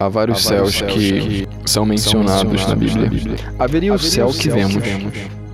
[0.00, 3.10] Há vários céus que são mencionados na Bíblia.
[3.58, 4.84] Haveria o céu que vemos,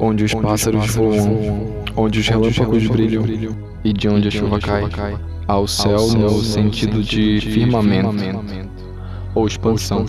[0.00, 3.24] onde os pássaros voam, onde os relâmpagos brilham
[3.84, 5.16] e de onde a chuva cai.
[5.46, 8.16] Há o céu no sentido de firmamento
[9.32, 10.06] ou expansão,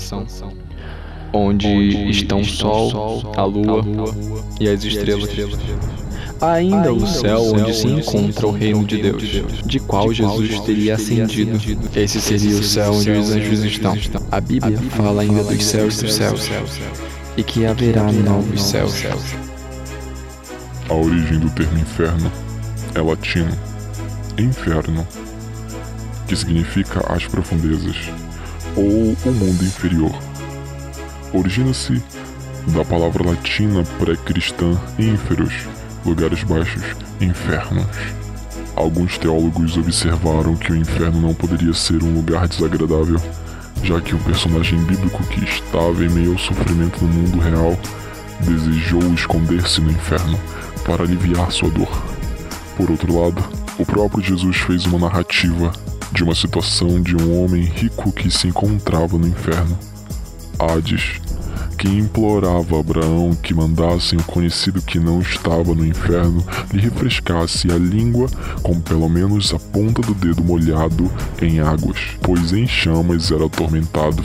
[1.31, 3.83] onde estão o sol, a lua
[4.59, 5.29] e as estrelas.
[6.41, 9.23] Ainda o céu onde se encontra o reino de Deus,
[9.65, 11.59] de qual Jesus teria ascendido.
[11.95, 13.97] Esse seria o céu onde os anjos estão.
[14.31, 16.49] A Bíblia fala ainda dos céus dos céus
[17.37, 19.03] e que haverá novos céus.
[20.89, 22.31] A origem do termo inferno
[22.93, 23.57] é latino,
[24.37, 25.07] inferno,
[26.27, 27.95] que significa as profundezas
[28.75, 30.13] ou o mundo inferior.
[31.33, 32.01] Origina-se
[32.67, 35.53] da palavra latina pré-cristã ínferos,
[36.05, 36.83] lugares baixos,
[37.21, 37.85] infernos.
[38.75, 43.19] Alguns teólogos observaram que o inferno não poderia ser um lugar desagradável,
[43.83, 47.77] já que o personagem bíblico que estava em meio ao sofrimento no mundo real
[48.39, 50.39] desejou esconder-se no inferno
[50.85, 52.03] para aliviar sua dor.
[52.75, 53.43] Por outro lado,
[53.77, 55.71] o próprio Jesus fez uma narrativa
[56.11, 59.77] de uma situação de um homem rico que se encontrava no inferno.
[60.59, 61.19] Hades,
[61.77, 67.71] que implorava a Abraão que mandassem o conhecido que não estava no inferno lhe refrescasse
[67.71, 68.27] a língua
[68.61, 74.23] com pelo menos a ponta do dedo molhado em águas, pois em chamas era atormentado.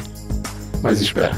[0.83, 1.37] Mas espera.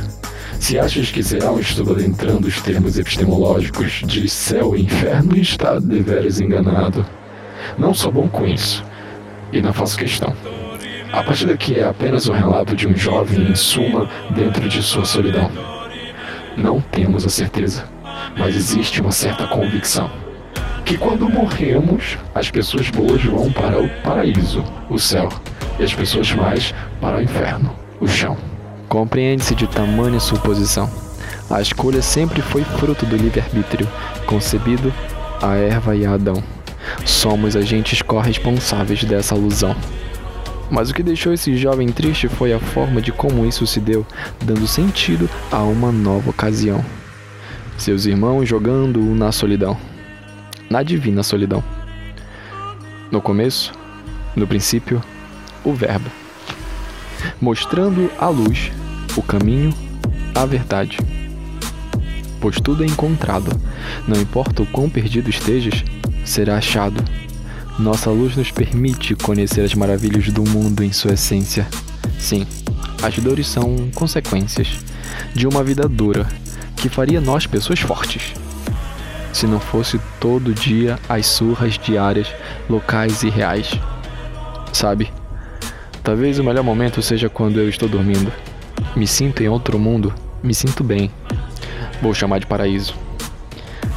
[0.58, 5.78] Se achas que será um estudo adentrando os termos epistemológicos de céu e inferno, está
[5.78, 7.06] deveras enganado.
[7.78, 8.84] Não sou bom com isso.
[9.52, 10.34] E não faço questão.
[11.12, 15.04] A partir daqui é apenas o relato de um jovem em suma dentro de sua
[15.04, 15.50] solidão.
[16.56, 17.84] Não temos a certeza,
[18.36, 20.10] mas existe uma certa convicção
[20.90, 25.28] que quando morremos, as pessoas boas vão para o paraíso, o céu,
[25.78, 28.36] e as pessoas mais para o inferno, o chão.
[28.88, 30.90] Compreende-se de tamanha suposição.
[31.48, 33.86] A escolha sempre foi fruto do livre-arbítrio,
[34.26, 34.92] concebido
[35.40, 36.42] a Eva e a Adão.
[37.04, 39.76] Somos agentes corresponsáveis dessa alusão.
[40.70, 44.06] Mas o que deixou esse jovem triste foi a forma de como isso se deu,
[44.44, 46.84] dando sentido a uma nova ocasião.
[47.76, 49.76] Seus irmãos jogando-o na solidão,
[50.70, 51.62] na divina solidão.
[53.10, 53.72] No começo,
[54.36, 55.02] no princípio,
[55.64, 56.08] o Verbo,
[57.40, 58.70] mostrando a luz,
[59.16, 59.74] o caminho,
[60.34, 60.98] a verdade.
[62.40, 63.50] Pois tudo é encontrado,
[64.06, 65.82] não importa o quão perdido estejas,
[66.24, 67.02] será achado
[67.80, 71.66] nossa luz nos permite conhecer as maravilhas do mundo em sua essência.
[72.18, 72.46] Sim,
[73.02, 74.78] as dores são consequências
[75.34, 76.26] de uma vida dura
[76.76, 78.34] que faria nós pessoas fortes.
[79.32, 82.28] Se não fosse todo dia as surras diárias,
[82.68, 83.70] locais e reais.
[84.74, 85.10] Sabe?
[86.04, 88.30] Talvez o melhor momento seja quando eu estou dormindo.
[88.94, 91.10] Me sinto em outro mundo, me sinto bem.
[92.02, 92.94] Vou chamar de paraíso.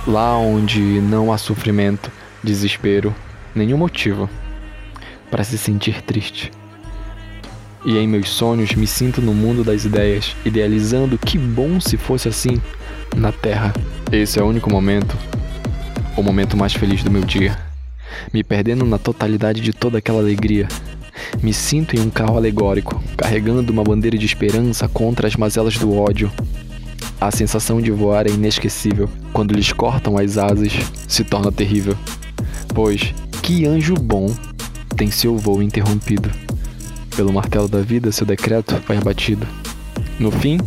[0.07, 2.09] Lá onde não há sofrimento,
[2.41, 3.13] desespero
[3.56, 4.30] nenhum motivo
[5.30, 6.52] para se sentir triste.
[7.86, 12.30] E em meus sonhos me sinto no mundo das ideias, idealizando que bom se fosse
[12.30, 12.62] assim
[13.16, 13.74] na Terra.
[14.12, 15.18] Esse é o único momento,
[16.16, 17.58] o momento mais feliz do meu dia.
[18.31, 20.68] Me perdendo na totalidade de toda aquela alegria.
[21.41, 25.94] Me sinto em um carro alegórico, carregando uma bandeira de esperança contra as mazelas do
[25.94, 26.31] ódio.
[27.20, 29.09] A sensação de voar é inesquecível.
[29.34, 30.74] Quando lhes cortam as asas,
[31.08, 31.97] se torna terrível.
[32.74, 34.33] Pois que anjo bom
[34.95, 36.31] tem seu voo interrompido?
[37.13, 39.45] Pelo martelo da vida, seu decreto vai abatido.
[40.17, 40.57] No fim,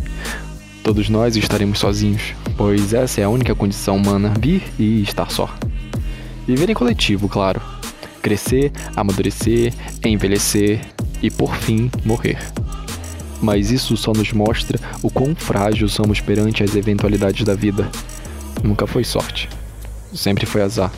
[0.83, 5.49] todos nós estaremos sozinhos, pois essa é a única condição humana: vir e estar só.
[6.45, 7.59] Viver em coletivo, claro.
[8.21, 9.73] Crescer, amadurecer,
[10.05, 10.79] envelhecer
[11.21, 12.37] e, por fim, morrer.
[13.41, 17.89] Mas isso só nos mostra o quão frágil somos perante as eventualidades da vida.
[18.63, 19.49] Nunca foi sorte,
[20.13, 20.91] sempre foi azar.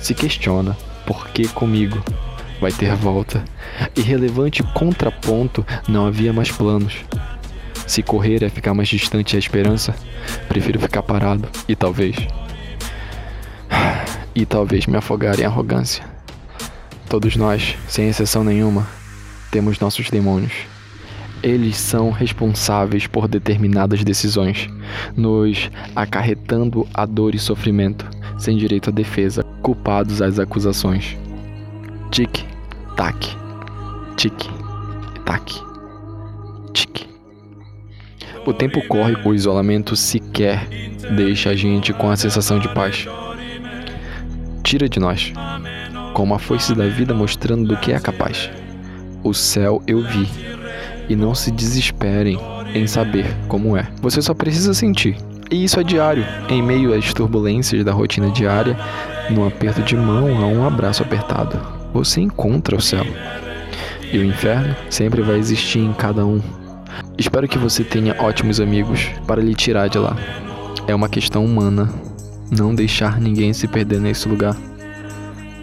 [0.00, 0.76] Se questiona
[1.06, 2.02] por que comigo?
[2.60, 3.44] Vai ter volta.
[3.96, 6.96] Irrelevante contraponto, não havia mais planos.
[7.86, 9.94] Se correr é ficar mais distante da esperança,
[10.48, 12.16] prefiro ficar parado e talvez.
[14.34, 16.02] E talvez me afogar em arrogância.
[17.06, 18.88] Todos nós, sem exceção nenhuma,
[19.50, 20.54] temos nossos demônios.
[21.42, 24.70] Eles são responsáveis por determinadas decisões,
[25.14, 28.08] nos acarretando a dor e sofrimento,
[28.42, 31.16] sem direito à defesa, culpados às acusações.
[32.10, 32.44] Tic,
[32.96, 33.36] tac,
[34.16, 34.34] tic,
[35.24, 35.54] tac,
[36.72, 37.06] tic.
[38.44, 40.66] O tempo corre, o isolamento sequer
[41.14, 43.06] deixa a gente com a sensação de paz.
[44.64, 45.32] Tira de nós,
[46.12, 48.50] como a foice da vida mostrando do que é capaz.
[49.22, 50.28] O céu eu vi,
[51.08, 52.38] E não se desesperem
[52.74, 53.88] em saber como é.
[54.00, 55.16] Você só precisa sentir.
[55.52, 58.74] E isso é diário, em meio às turbulências da rotina diária,
[59.28, 61.60] no aperto de mão a um abraço apertado.
[61.92, 63.04] Você encontra o céu.
[64.10, 66.40] E o inferno sempre vai existir em cada um.
[67.18, 70.16] Espero que você tenha ótimos amigos para lhe tirar de lá.
[70.86, 71.86] É uma questão humana
[72.50, 74.56] não deixar ninguém se perder nesse lugar.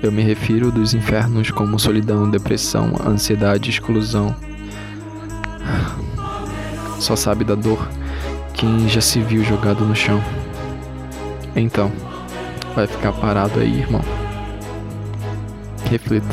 [0.03, 4.35] Eu me refiro dos infernos como solidão, depressão, ansiedade, exclusão.
[6.99, 7.89] Só sabe da dor
[8.59, 10.21] quem já se viu jogado no chão.
[11.55, 11.89] Então,
[12.75, 14.01] vai ficar parado aí, irmão.
[15.89, 16.27] Reflita.